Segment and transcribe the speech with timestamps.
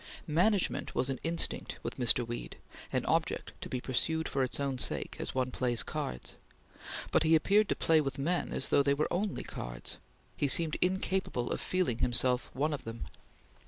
[0.25, 2.25] Management was an instinct with Mr.
[2.27, 2.57] Weed;
[2.91, 6.37] an object to be pursued for its own sake, as one plays cards;
[7.11, 9.99] but he appeared to play with men as though they were only cards;
[10.35, 13.05] he seemed incapable of feeling himself one of them.